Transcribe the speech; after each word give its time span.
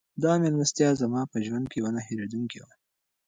دا 0.23 0.31
مېلمستیا 0.41 0.89
زما 1.01 1.21
په 1.31 1.37
ژوند 1.45 1.65
کې 1.69 1.77
یوه 1.79 1.91
نه 1.95 2.01
هېرېدونکې 2.07 2.59
وه. 2.63 2.73